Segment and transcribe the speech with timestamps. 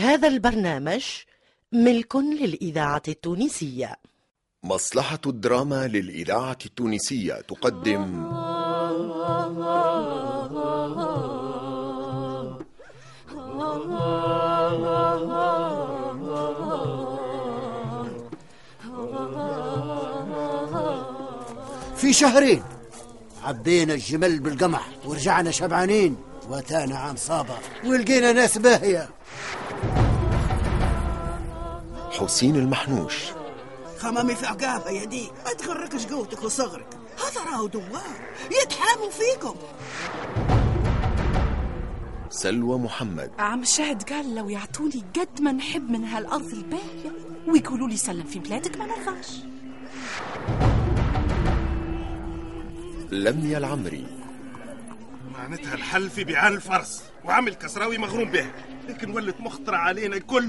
[0.00, 1.04] هذا البرنامج
[1.72, 3.96] ملك للإذاعة التونسية.
[4.62, 8.30] مصلحة الدراما للإذاعة التونسية تقدم.
[21.96, 22.62] في شهرين
[23.44, 26.16] عبينا الجمل بالقمح ورجعنا شبعانين
[26.48, 27.54] واتانا عام صابة
[27.84, 29.08] ولقينا ناس باهية.
[32.10, 33.14] حسين المحنوش.
[33.98, 36.86] خمامي في عقافة يا دي ما تغركش قوتك وصغرك.
[37.18, 38.20] هذا راهو دوار
[38.62, 39.54] يتحاموا فيكم.
[42.30, 43.30] سلوى محمد.
[43.38, 47.12] عم شاهد قال لو يعطوني قد ما نحب من هالأرض الباهية
[47.48, 49.36] ويقولوا لي سلم في بلادك ما نرضاش.
[53.10, 54.06] لميا العمري.
[55.32, 58.50] معناتها الحل في بيعان الفرس وعمل كسراوي مغروم به.
[58.88, 60.48] لكن ولت مخطرة علينا الكل.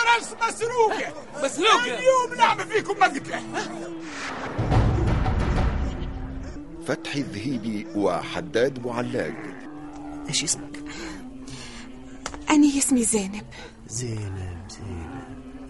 [0.00, 1.12] الفرس مسروقة.
[1.44, 3.42] مسروقة؟ اليوم نعمل فيكم مقتلة
[6.86, 9.34] فتحي الذهيبي وحداد معلاق
[10.28, 10.84] إيش اسمك؟
[12.50, 13.44] أنا اسمي زينب.
[13.88, 15.20] زينب زينب.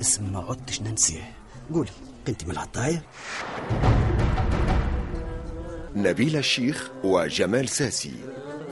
[0.00, 1.32] اسم ما عدتش ننسيه.
[1.74, 1.90] قولي
[2.26, 3.02] كنت من العطاية؟
[5.96, 8.14] نبيل الشيخ وجمال ساسي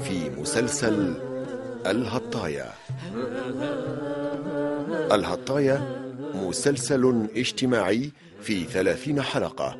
[0.05, 1.15] في مسلسل
[1.87, 2.73] الهطاية
[5.13, 9.79] الهطاية مسلسل اجتماعي في ثلاثين حلقة.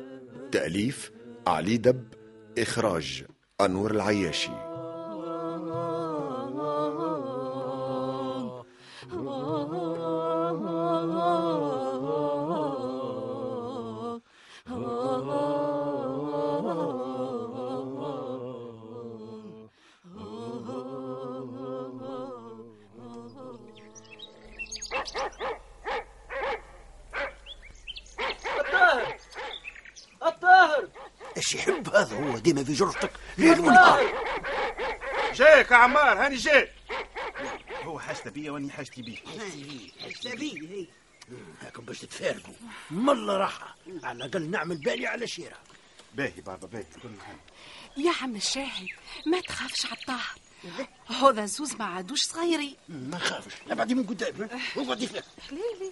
[0.51, 1.11] تأليف
[1.47, 2.03] علي دب
[2.57, 3.23] إخراج
[3.61, 4.68] أنور العياشي.
[31.99, 34.13] هذا هو ديما في جرتك ليل ونهار
[35.33, 36.69] جاك يا عمار هاني جاي
[37.83, 39.17] هو حاجته بيا وأني حاجتي بيه
[40.21, 40.85] سبيه
[41.61, 42.53] هاكم باش تتفارقوا.
[42.91, 43.75] ملا راحة.
[44.03, 45.57] على الأقل نعمل بالي على شيرة.
[46.13, 47.37] باهي بابا باهي كل حاجة
[47.97, 48.87] يا عم الشاهد
[49.25, 50.39] ما تخافش على الطاهر.
[51.07, 54.47] هذا زوز ما عادوش صغيري ما خافش ابعدي من قدامي.
[54.77, 55.91] اقعدي فيها حليلي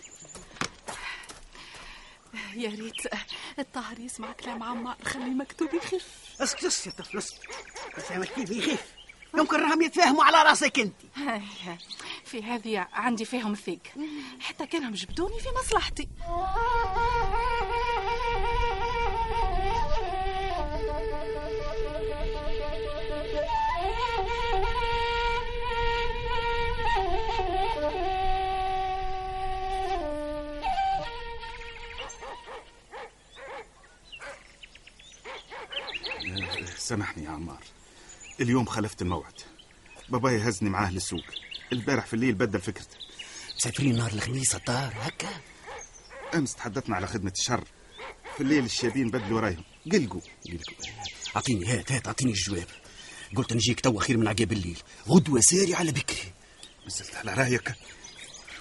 [2.57, 3.13] يا ريت.
[3.59, 4.97] الطاهر يسمع كلام عمار.
[5.06, 6.06] خلي مكتوب يخف.
[6.41, 7.40] اسكت اسكت يا طفل اسكت
[8.35, 8.85] كيف يخف؟
[9.38, 10.96] يمكن راهم يتفاهموا على راسك انت.
[12.25, 13.78] في هذه عندي فيهم ثق
[14.40, 16.07] حتى كانهم جبدوني في مصلحتي.
[36.87, 37.63] سامحني يا عمار.
[38.41, 39.33] اليوم خلفت الموعد.
[40.09, 41.23] بابايا هزني معاه للسوق.
[41.73, 42.97] البارح في الليل بدل فكرته.
[43.57, 45.29] مسافرين نهار الخميس الطار هكا؟
[46.35, 47.63] أمس تحدثنا على خدمة الشر.
[48.35, 50.21] في الليل الشابين بدلوا رايهم قلقوا.
[51.35, 52.67] أعطيني هات هات أعطيني الجواب.
[53.35, 54.77] قلت نجيك توا خير من عقاب الليل.
[55.07, 56.31] غدوة ساري على بكري.
[56.87, 57.73] نزلت على رايك.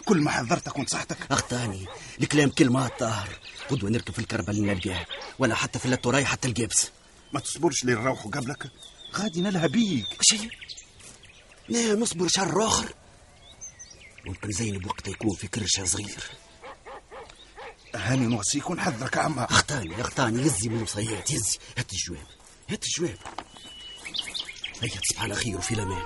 [0.04, 1.86] كل ما حذرتك ونصحتك أخطأني.
[2.20, 3.28] الكلام كلمة طاهر
[3.72, 5.06] غدوة نركب في الكربة اللي نلقاه
[5.38, 6.90] ولا حتى في اللتوراي حتى القابس
[7.32, 8.70] ما تصبرش لين نروحوا قبلك.
[9.14, 10.06] غادي نلها بيك.
[10.20, 10.50] شيء
[11.68, 12.94] لا نصبر شهر آخر.
[14.26, 16.24] ممكن زينب وقتها يكون في كرشها صغير.
[17.94, 20.42] هاني نوصيك ونحذرك يا عمار أخطاني أخطاني.
[20.42, 22.26] يزي من وصيات يزي هات الجواب
[22.70, 23.18] هات الجواب.
[24.82, 26.02] هيا تصبح على خير وفي الأمان.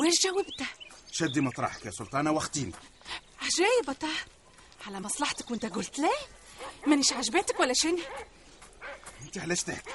[0.00, 0.66] واش جاوبته
[1.12, 2.72] شدي مطرحك يا سلطانة واختيني.
[3.42, 4.24] عجايب طاهر
[4.86, 6.10] على مصلحتك وانت قلت لا
[6.86, 7.98] مانيش عجبتك ولا شنو؟
[9.22, 9.90] انت علاش تحكي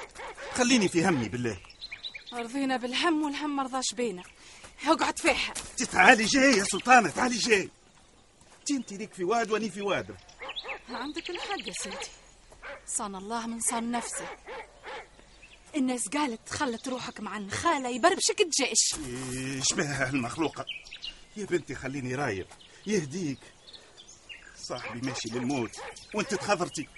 [0.54, 1.60] خليني في همي بالله.
[2.32, 4.22] رضينا بالهم والهم مرضاش بينا.
[4.86, 5.54] اقعد فيها.
[5.92, 7.70] تعالي جاي يا سلطانة تعالي جاي.
[8.60, 10.16] انت انت ليك في واد واني في واد.
[10.88, 11.96] عندك الحق يا سيدي.
[12.86, 14.26] صان الله من صان نفسه.
[15.76, 20.66] الناس قالت خلت روحك مع النخالة يبربشك إيش بها هالمخلوقة؟
[21.36, 22.46] يا بنتي خليني رايب
[22.86, 23.38] يهديك.
[24.56, 25.76] صاحبي ماشي للموت.
[26.14, 26.88] وانت تخضرتي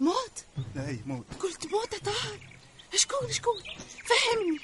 [0.00, 0.44] موت؟
[0.76, 1.26] أي موت.
[1.40, 2.38] قلت موت يا طاهر.
[2.94, 4.58] شكون شكون؟ فهمني.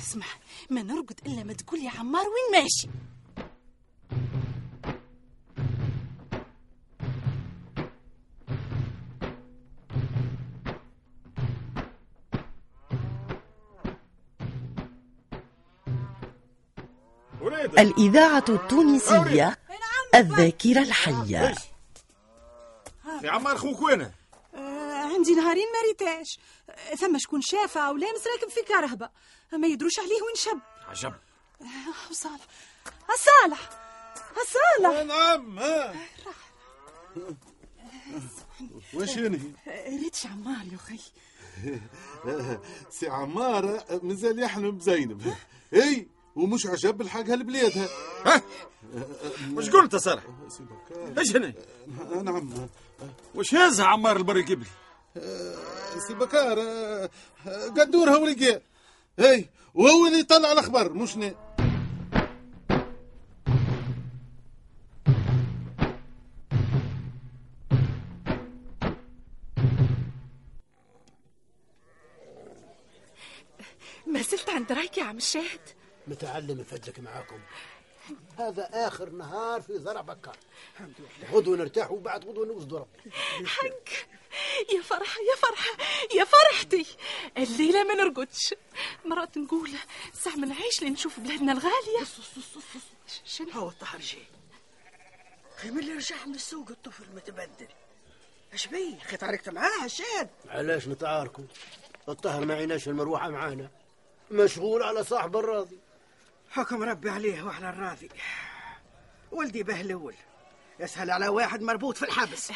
[0.00, 0.26] اسمع
[0.70, 2.88] ما نرقد إلا ما تقول يا عمار وين ماشي.
[17.78, 19.58] الإذاعة التونسية
[20.14, 21.54] الذاكرة الحية.
[23.22, 24.00] يا عمار خوك وين؟
[24.54, 26.38] آه عندي نهارين ما ريتاش
[26.70, 29.08] آه، ثم شكون شافه أول أمس راكب في كرهبه
[29.52, 30.58] ما يدروش عليه وين شب.
[30.88, 31.14] عجب.
[31.60, 32.40] آه، صالح.
[33.16, 33.70] صالح.
[34.46, 35.02] صالح.
[35.02, 35.94] نعم ها.
[38.94, 39.38] واش هنا
[39.88, 41.00] ريتش عمار يا خي
[43.00, 45.34] سي عمار مازال يحلم بزينب.
[45.74, 47.88] اي ومش عجب الحاج هالبلاد
[48.26, 48.42] ها؟
[49.54, 50.22] واش قلت يا صالح
[51.18, 51.52] إيش هنا
[52.22, 52.50] نعم.
[53.34, 54.66] واش هذا عمار البر قبلي
[56.08, 57.10] سي بكار آه،
[57.46, 58.60] آه، قدورها ولقى
[59.20, 61.34] اي وهو اللي يطلع الأخبار مش نا
[74.06, 75.60] ما زلت عند رأيك يا عم الشاهد.
[76.06, 77.40] متعلم يفدلك معاكم.
[78.38, 80.36] هذا آخر نهار في زرع بكار.
[81.32, 83.12] غدوة نرتاح وبعد غدوة نوصدوا ربي
[83.46, 83.90] حق.
[84.74, 85.76] يا فرحة يا فرحة
[86.14, 86.86] يا فرحتي.
[87.38, 88.54] الليلة ما نرقدش.
[89.04, 89.70] مرات نقول
[90.12, 92.06] ساعة ما نعيش لين نشوف بلادنا الغالية.
[93.24, 94.26] شنو هو الطهر جاي
[95.56, 97.68] أخي من اللي رجع من السوق الطفل متبدل.
[98.52, 101.44] اش بيه أخي تعاركت معاه الشاد علاش نتعاركوا؟
[102.08, 103.70] الطهر ما عيناش المروحة معانا.
[104.30, 105.78] مشغول على صاحب الراضي.
[106.54, 108.08] حكم ربي عليه وعلى الراضي.
[109.30, 110.14] ولدي بهلول
[110.80, 112.52] يسهل على واحد مربوط في الحبس.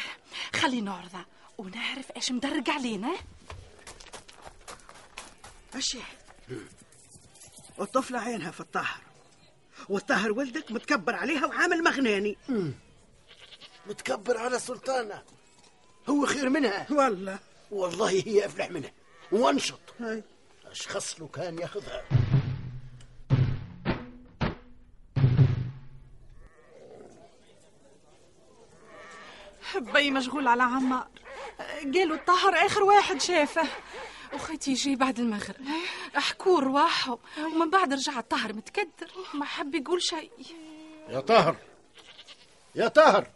[0.53, 1.25] خلي نعرضه
[1.57, 3.15] ونعرف إيش مدرق علينا.
[5.75, 6.03] الشاهد
[7.79, 9.01] الطفلة عينها في الطهر.
[9.89, 12.37] والطهر ولدك متكبر عليها وعامل مغناني.
[13.87, 15.23] متكبر على سلطانة.
[16.09, 17.39] هو خير منها؟ والله.
[17.71, 18.91] والله هي أفلح منها
[19.31, 19.79] وانشط.
[19.99, 20.23] هاي.
[20.65, 22.03] أشخص له كان ياخذها.
[29.77, 31.07] بي مشغول على عمار.
[31.93, 33.67] قالوا الطهر آخر واحد شافه.
[34.33, 35.55] وخيتي يجي بعد المغرب.
[36.15, 39.11] حكوا رواحه ومن بعد رجع الطهر متكدر.
[39.33, 40.31] ما حب يقول شيء.
[41.09, 41.55] يا طاهر.
[42.75, 43.27] يا طاهر.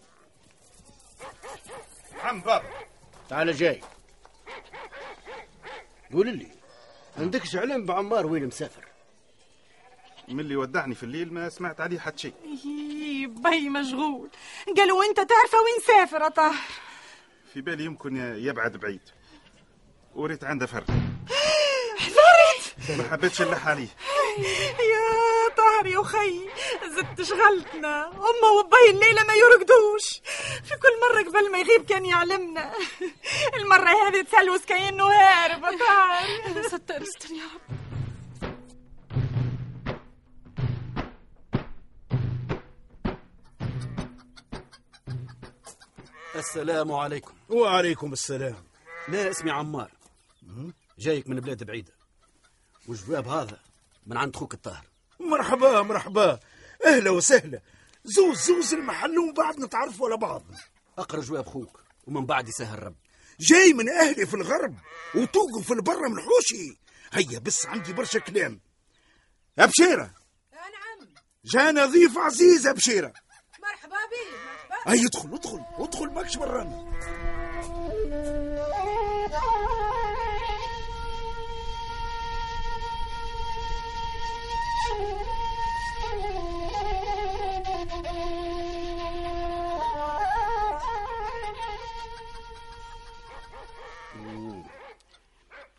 [2.24, 2.70] عم بابا.
[3.30, 3.82] تعال جاي.
[6.14, 6.48] قول لي
[7.18, 8.86] عندكش علم بعمار وين مسافر؟
[10.28, 12.34] من اللي ودعني في الليل ما سمعت عليه حد شيء.
[13.14, 14.30] إيه، بي مشغول.
[14.78, 16.56] قالوا أنت تعرفه وين سافر يا طهر
[17.54, 19.02] في بالي يمكن يبعد بعيد.
[20.16, 20.86] وريت عنده فرق.
[22.00, 23.88] حضرت ما حبيتش نلح عليه
[24.94, 26.50] يا طهر يا خي
[26.88, 28.08] زدت شغلتنا.
[28.08, 30.22] أمه وبي الليلة ما يرقدوش.
[30.64, 32.74] في كل مرة قبل ما يغيب كان يعلمنا.
[33.56, 37.83] المرة هذه تسلوس كأنه هارب يا طهر ستر استر يا رب.
[46.44, 47.34] السلام عليكم.
[47.50, 48.64] وعليكم السلام.
[49.08, 49.92] لا اسمي عمار.
[51.00, 51.94] جايك من بلاد بعيدة.
[52.88, 53.60] والجواب هذا؟
[54.06, 54.86] من عند خوك الطاهر.
[55.20, 56.40] مرحبا مرحبا.
[56.86, 57.62] أهلا وسهلا.
[58.04, 60.44] زوز زوز المحل ومن بعد نتعرفوا على بعض.
[60.98, 62.96] اقرا جواب خوك ومن بعد يسهل رب.
[63.40, 64.76] جاي من أهلي في الغرب
[65.16, 66.78] وتوقف في البر من حوشي.
[67.14, 68.60] هيا بس عندي برشا كلام.
[69.58, 70.14] يا بشيرة
[70.54, 71.10] نعم.
[71.46, 73.14] جانا ضيف عزيز يا بشيرة
[73.60, 74.53] مرحبا بي
[74.88, 76.84] هيا ادخل ادخل ادخل ماكش برانا.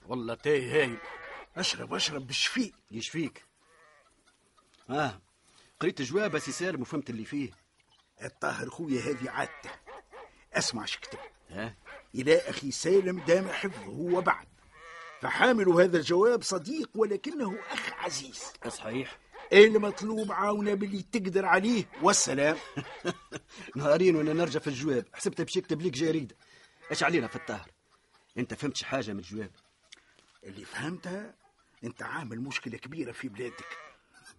[0.09, 0.99] والله تاي هاي.
[1.57, 3.45] أشرب أشرب بالشفي يشفيك.
[4.91, 5.21] آه
[5.81, 7.64] قريت جواب سي سالم وفهمت اللي فيه.
[8.23, 9.71] الطاهر خويا هذه عادته.
[10.53, 11.19] اسمع شكتب
[11.51, 11.75] ها؟
[12.15, 14.47] إلى أخي سالم دام حفظه وبعد
[15.21, 18.53] فحامل هذا الجواب صديق ولكنه أخ عزيز.
[18.69, 19.19] صحيح.
[19.53, 21.85] المطلوب عاونه باللي تقدر عليه.
[22.03, 22.57] والسلام.
[23.77, 25.07] نهارين وأنا نرجع في الجواب.
[25.13, 26.37] حسبته باش يكتب ليك جريدة.
[26.91, 27.71] إيش علينا في الطاهر؟
[28.39, 29.51] انت فهمت شي حاجة من الجواب.
[30.45, 31.35] اللي فهمتها
[31.85, 33.79] انت عامل مشكلة كبيرة في بلادك.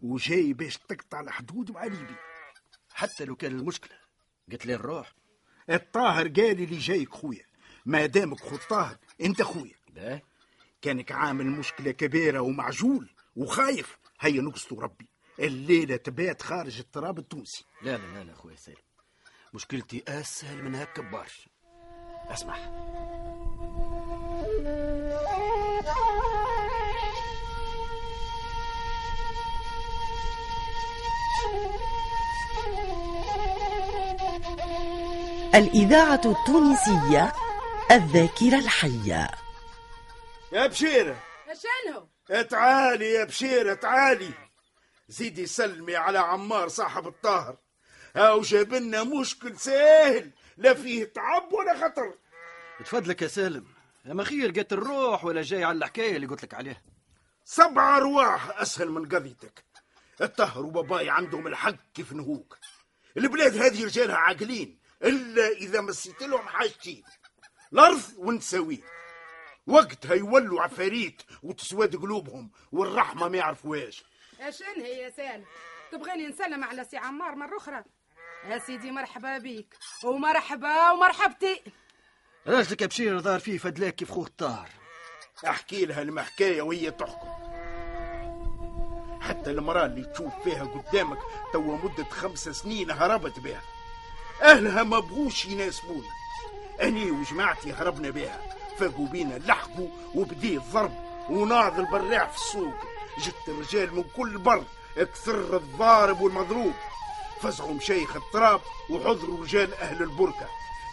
[0.02, 2.16] وجاي باش تقطع الحدود مع ليبي
[2.96, 3.98] حتى لو كان المشكلة.
[4.52, 5.14] قلت لي نروح
[5.70, 7.46] الطاهر قال لي جايك خويا.
[7.86, 9.76] ما دامك خو الطاهر انت خويا.
[9.94, 10.22] لا
[10.82, 13.98] كانك عامل مشكلة كبيرة ومعجول وخايف.
[14.20, 15.10] هيا نقصدوا ربي.
[15.40, 17.66] الليلة تبات خارج التراب التونسي.
[17.82, 18.78] لا لا لا لا أخويا سالم.
[19.54, 21.50] مشكلتي أسهل من هكا برشا
[22.28, 22.56] اسمع
[35.56, 37.34] الإذاعة التونسية
[37.92, 39.32] الذاكرة الحية.
[40.52, 42.08] يا بشيرة شنو؟
[42.44, 44.32] تعالي يا بشيرة تعالي.
[45.08, 47.58] زيدي سلمي على عمار صاحب الطاهر.
[48.16, 52.14] هاو جاب لنا مشكل ساهل لا فيه تعب ولا خطر.
[52.86, 53.66] تفضلك يا سالم.
[54.12, 56.82] أما خير لقيت الروح ولا جاي على الحكاية اللي قلت لك عليها؟
[57.46, 59.66] سبع أرواح أسهل من قضيتك.
[60.22, 62.58] الطهر وباباي عندهم الحق كيف نهوك.
[63.18, 64.85] البلاد هذه رجالها عاقلين.
[65.06, 67.04] إلا إذا مسيت لهم حاجتين
[67.74, 68.84] الأرض ونسويه
[69.68, 74.04] وقتها يولوا عفاريت وتسود قلوبهم والرحمة ما يعرفوهاش
[74.50, 75.46] شن هي يا سالم
[75.92, 77.84] تبغيني نسلم على سي عمار مرة أخرى؟
[78.46, 79.76] يا سيدي مرحبا بيك.
[80.04, 81.62] ومرحبا ومرحبتي.
[82.48, 84.70] راجلك بشير ظهر فيه فدلاك كيف خوه الطاهر
[85.48, 87.28] أحكي لها المحكاية وهي تحكم.
[89.22, 91.20] حتى المرأة اللي تشوف فيها قدامك
[91.54, 93.62] توا مدة خمس سنين هربت بها.
[94.42, 96.08] أهلها ما بغوش يناسبونا.
[96.82, 98.40] أني وجماعتي هربنا بها.
[98.80, 100.94] فاقوا بينا لحقوا وبدي الضرب
[101.30, 102.74] وناض البراع في السوق.
[103.20, 104.64] جت الرجال من كل بر
[104.96, 106.74] كثر الضارب والمضروب.
[107.42, 110.48] فزعوا مشايخ التراب وحضروا رجال أهل البركة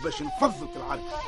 [0.04, 1.22] باش نفضت العركة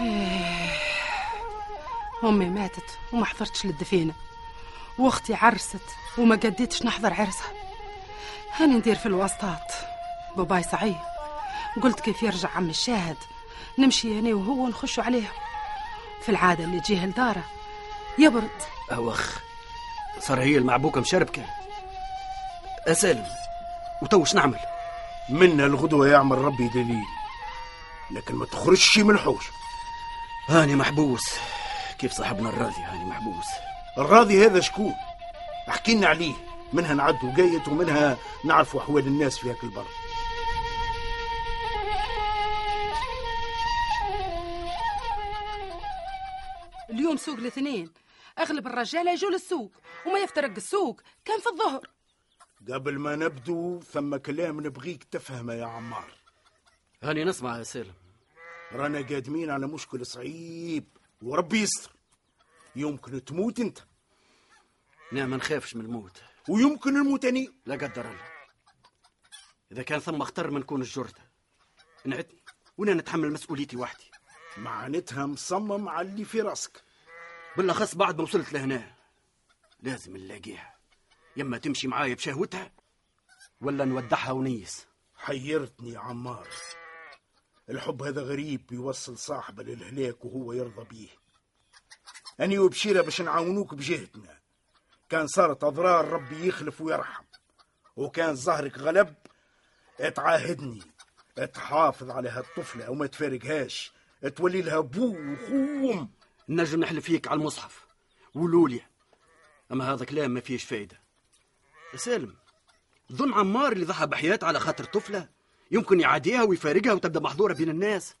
[2.24, 4.14] أمي ماتت وما حضرتش للدفينة.
[4.98, 5.80] وأختي عرست
[6.18, 7.59] وما قديتش نحضر عرسها.
[8.56, 9.72] هاني ندير في الوسطات؟
[10.36, 10.96] باباي صعيب
[11.82, 13.16] قلت كيف يرجع عم الشاهد.
[13.78, 15.32] نمشي أنا وهو نخشوا عليه.
[16.22, 17.44] في العادة اللي تجيه لداره.
[18.18, 18.50] يبرد.
[18.92, 19.38] أوخ
[20.20, 21.42] صار هي المعبوكة مشربكة.
[22.88, 23.26] أسالم
[24.02, 24.58] وتو وش نعمل
[25.28, 27.04] منا الغدوة يعمل ربي دليل.
[28.10, 29.44] لكن ما تخرجش من الحوش.
[30.48, 31.34] هاني محبوس.
[31.98, 33.46] كيف صاحبنا الراضي هاني محبوس؟
[33.98, 34.94] الراضي هذا شكون؟
[35.68, 36.34] احكي لنا عليه.
[36.72, 39.86] منها نعدوا قايت ومنها نعرفوا أحوال الناس في هاك البر.
[46.90, 47.90] اليوم سوق الاثنين.
[48.38, 49.72] أغلب الرجالة يجوا للسوق
[50.06, 51.00] وما يفترق السوق.
[51.24, 51.90] كان في الظهر.
[52.72, 56.12] قبل ما نبدو ثم كلام نبغيك تفهمه يا عمار.
[57.02, 57.94] هاني نسمع يا سالم.
[58.72, 60.84] رانا قادمين على مشكل صعيب
[61.22, 61.92] وربي يستر.
[62.76, 63.78] يمكن تموت انت.
[65.12, 66.22] نعم ما نخافش من الموت.
[66.50, 68.28] ويمكن الموت أني لا قدر الله.
[69.72, 71.30] إذا كان ثم اختر ما نكون الجردة
[72.04, 72.42] نعتني
[72.78, 74.10] وأنا نتحمل مسؤوليتي وحدي.
[74.56, 76.82] معناتها مصمم على اللي في راسك.
[77.56, 78.94] بالأخص بعد ما وصلت لهنا.
[79.80, 80.78] لازم نلاقيها.
[81.36, 82.72] يما تمشي معايا بشهوتها
[83.60, 84.86] ولا نودعها ونيس.
[85.14, 86.48] حيرتني يا عمار.
[87.68, 91.08] الحب هذا غريب بيوصل صاحبه للهلاك وهو يرضى بيه.
[92.40, 94.39] أني وبشيرة باش نعاونوك بجهتنا
[95.10, 97.24] كان صارت أضرار ربي يخلف ويرحم.
[97.96, 99.14] وكان ظهرك غلب
[100.00, 100.82] اتعاهدني.
[101.54, 103.92] تحافظ على هالطفلة وما تفارقهاش.
[104.36, 106.10] تولي لها بو وخوم.
[106.48, 107.86] نجم نحلف فيك على المصحف.
[108.34, 108.90] ولوليا
[109.72, 111.00] أما هذا كلام ما فيش فايدة.
[111.96, 112.36] سالم
[113.12, 115.28] ظن عمار اللي ضحى بحياته على خاطر طفلة.
[115.70, 118.16] يمكن يعاديها ويفارقها وتبدأ محظورة بين الناس.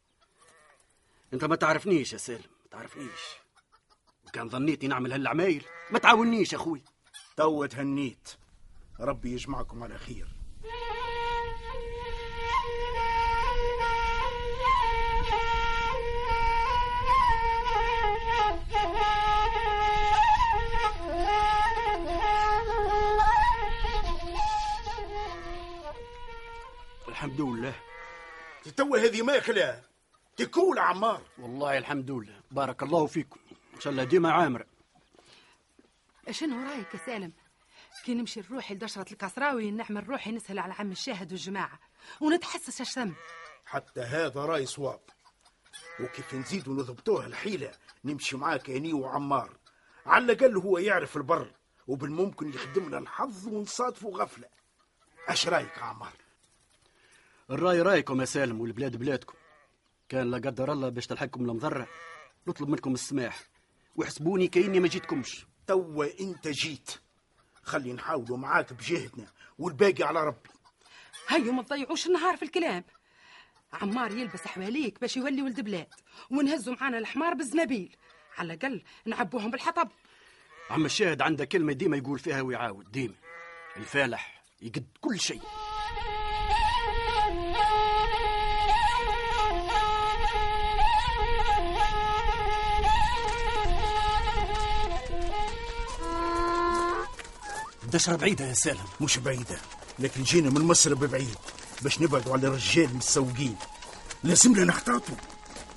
[1.32, 3.20] أنت ما تعرفنيش يا سالم ما تعرفنيش.
[4.30, 5.64] وكان ظنيتني نعمل هالعمايل.
[5.90, 6.82] ما تعاونيش يا أخوي.
[7.36, 8.28] توا تهنيت.
[9.00, 10.28] ربي يجمعكم على خير.
[27.08, 27.74] الحمد لله.
[28.76, 29.82] توا هذه ماكلة
[30.36, 31.22] تكول عمار.
[31.38, 32.40] والله الحمد لله.
[32.50, 33.40] بارك الله فيكم.
[33.80, 34.04] إن شاء الله.
[34.04, 34.66] ديما عامره
[36.30, 37.32] شنو رأيك يا سالم؟
[38.04, 41.80] كي نمشي نروحي لدشرة الكسراوي نعمل روحي نسهل على عم الشاهد والجماعة.
[42.20, 43.12] ونتحسس اش ثم
[43.66, 45.00] حتى هذا رأي صواب.
[46.00, 47.72] وكيف نزيدوا نضبطوها الحيلة
[48.04, 49.56] نمشي معاك أني وعمار.
[50.06, 51.52] على الأقل هو يعرف البر
[51.86, 54.48] وبالممكن يخدم لنا الحظ ونصادفوا غفلة.
[55.28, 56.12] أش رأيك يا عمار؟
[57.50, 59.34] الرأي رأيكم يا سالم والبلاد بلادكم.
[60.08, 61.88] كان لا قدر الله باش تلحقكم المضرة
[62.46, 63.49] نطلب منكم السماح.
[63.96, 65.46] وحسبوني كأني ما جيتكمش.
[65.66, 66.90] توا انت جيت.
[67.62, 69.26] خلي نحاولوا معاك بجهدنا
[69.58, 70.50] والباقي على ربي.
[71.28, 72.84] هيو ما تضيعوش النهار في الكلام.
[73.72, 75.86] عمار يلبس حواليك باش يولي ولد بلاد
[76.30, 77.96] ونهزوا معانا الحمار بالزنابيل.
[78.38, 79.88] على الأقل نعبوهم بالحطب.
[80.70, 83.14] عم الشاهد عنده كلمة ديما يقول فيها ويعاود ديما.
[83.76, 85.42] الفالح يقد كل شيء.
[97.90, 98.84] الدشرة بعيدة يا سالم.
[99.00, 99.58] مش بعيدة.
[99.98, 101.36] لكن جينا من مصر ببعيد.
[101.82, 103.56] باش نبعدوا على الرجال المتسوقين
[104.24, 105.14] لازم لنا نحتاطوا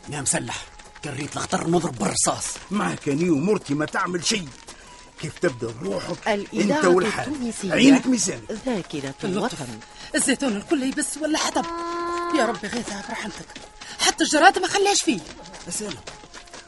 [0.09, 0.65] يا مسلح
[1.03, 2.45] كريت الخطر نضرب بالرصاص.
[2.71, 4.47] معك أني ومرتي ما تعمل شيء.
[5.21, 7.53] كيف تبدأ بروحك؟ أنت والحال.
[7.63, 8.41] عينك ميزان.
[8.65, 9.79] ذاكرة الوطن.
[10.15, 11.65] الزيتون الكل يبس ولا حطب.
[12.37, 13.47] يا ربي غيثها برحمتك
[13.99, 15.19] حتى الجراد ما خلاش فيه.
[15.65, 15.99] يا سالم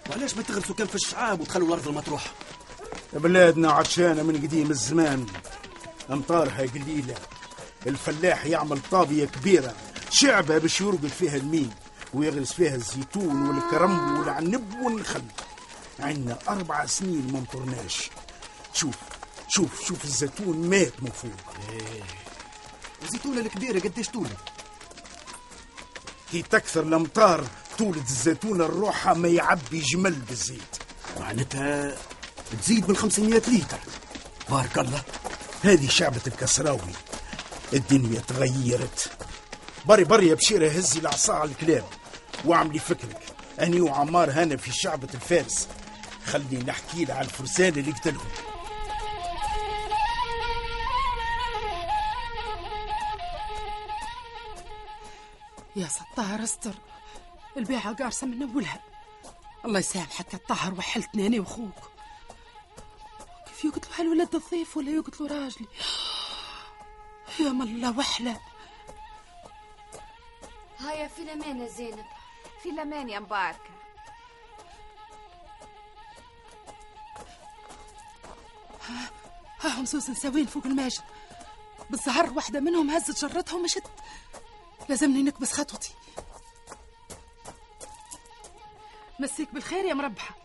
[0.10, 2.30] وعلاش ما تغرسوا كان في الشعاب وتخلوا الأرض المطروحة؟
[3.20, 5.26] بلادنا عطشانة من قديم الزمان.
[6.12, 7.16] امطارها قليلة.
[7.88, 9.74] الفلاح يعمل طابية كبيرة.
[10.10, 11.72] شعبه باش يرقل فيها المين
[12.14, 15.24] ويغرس فيها الزيتون والكرم والعنب والنخل
[16.00, 18.10] عندنا أربع سنين ما مطرناش.
[18.74, 18.96] شوف
[19.48, 21.56] شوف شوف الزيتون مات من فوق.
[23.04, 24.38] الزيتونه الكبيره قديش طولها
[26.32, 27.44] كي تكثر الأمطار
[27.78, 30.76] تولد الزيتونه الروحة ما يعبي جمل بالزيت.
[31.20, 31.98] معناتها
[32.52, 33.80] تزيد من 500 لتر.
[34.50, 35.04] بارك الله.
[35.64, 36.94] هذه شعبة الكسراوي.
[37.74, 39.12] الدنيا تغيرت
[39.86, 41.84] بري بري يا بشيرة هزي العصا على الكلام.
[42.46, 43.22] واعملي فكرك.
[43.62, 45.68] أني وعمار هنا في شعبة الفارس.
[46.26, 48.30] خلي نحكي على الفرسان اللي قتلهم.
[55.76, 56.74] يا ستار استر.
[57.58, 58.80] البيعة قارصة من أولها.
[59.66, 61.95] الله يسامحك يا الطاهر وحلتني أنا وأخوك.
[63.56, 65.68] كيف يقتلوا هالولد الضيف ولا يقتلوا راجلي.
[67.40, 68.40] يا ملا وحلة.
[70.80, 72.06] هيا في الامان يا زينب.
[72.64, 73.70] في الامان يا مباركة.
[79.60, 81.04] ها هم سوسن ساوين فوق الماجد
[81.90, 83.84] بالظهر واحدة منهم هزت جرتها ومشت
[84.90, 85.94] لازمني نكبس خطوتي.
[89.20, 90.36] مسيك بالخير يا مربحة.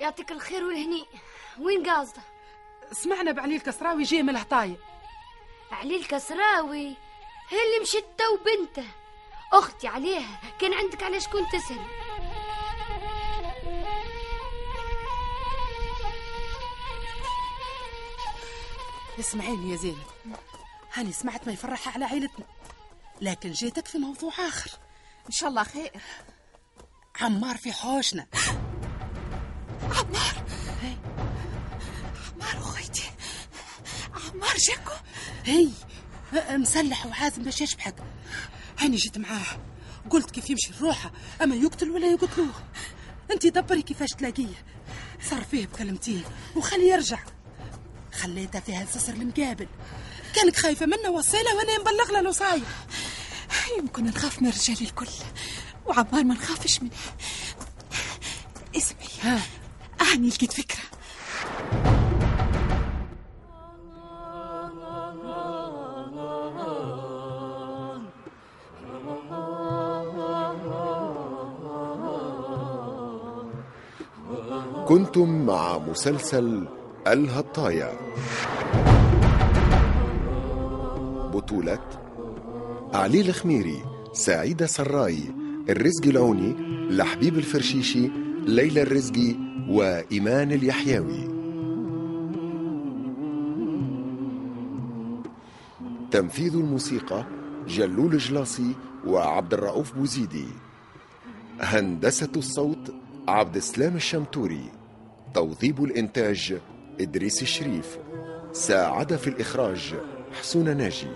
[0.00, 1.08] يعطيك الخير والهنيء
[1.58, 2.29] وين قاصدة؟
[2.92, 4.76] سمعنا بعلي الكسراوي جاي من الهطاية
[5.72, 6.96] علي الكسراوي
[7.48, 8.88] هي اللي مشت تو بنته.
[9.52, 10.40] أختي عليها.
[10.60, 11.80] كان عندك على شكون تسأل؟
[19.20, 20.06] اسمعيني يا زينب.
[20.94, 22.46] هاني سمعت ما يفرحها على عيلتنا.
[23.20, 24.70] لكن جيتك في موضوع آخر.
[25.26, 25.92] إن شاء الله خير.
[27.20, 28.26] عمار في حوشنا.
[29.82, 30.49] عمار!
[34.40, 34.92] عمار جاكو
[35.44, 35.68] هي
[36.50, 37.94] مسلح وعازم باش يشبحك.
[38.78, 39.60] هاني جيت معاه.
[40.10, 42.54] قلت كيف يمشي الروحة أما يقتل ولا يقتلوه.
[43.30, 44.64] أنت دبري كيفاش تلاقيه.
[45.30, 46.24] صار فيه بكلمتين
[46.56, 47.18] وخليه يرجع.
[48.12, 49.68] خليته فيها السسر المقابل
[50.34, 52.62] كانك خايفة منه وصيلة وأنا نبلغ له الوصاية
[53.78, 55.08] يمكن نخاف من الرجال الكل.
[55.86, 56.90] وعمار ما نخافش منه.
[58.76, 59.40] اسمعي ها.
[60.14, 60.89] أني لقيت فكرة.
[74.90, 76.66] كنتم مع مسلسل
[77.06, 77.92] الهطاية
[81.32, 81.78] بطولة
[82.94, 85.18] علي الخميري سعيدة سراي
[85.68, 86.54] الرزق العوني
[86.90, 88.10] لحبيب الفرشيشي
[88.46, 89.36] ليلى الرزقي
[89.68, 91.28] وإيمان اليحيوي
[96.10, 97.24] تنفيذ الموسيقى
[97.68, 98.74] جلول جلاصي
[99.06, 100.46] وعبد الرؤوف بوزيدي.
[101.60, 102.94] هندسة الصوت
[103.28, 104.79] عبد السلام الشمتوري.
[105.34, 106.58] توظيب الإنتاج
[107.00, 107.98] إدريس الشريف.
[108.52, 109.94] ساعد في الإخراج
[110.32, 111.06] حسون ناجي.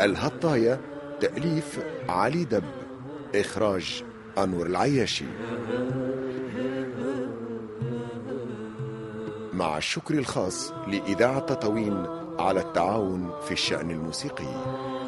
[0.00, 0.80] الهطاية
[1.20, 1.78] تأليف
[2.08, 2.64] علي دب.
[3.34, 4.04] إخراج
[4.38, 5.24] أنور العياشي.
[9.52, 12.06] مع الشكر الخاص لإذاعة تطاوين
[12.38, 14.99] على التعاون في الشأن الموسيقي.